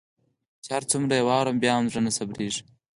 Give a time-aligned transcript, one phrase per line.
[0.63, 2.61] چي هر څومره يي واورم بيا هم زړه نه صبریږي